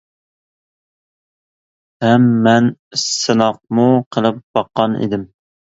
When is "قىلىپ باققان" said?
4.17-5.03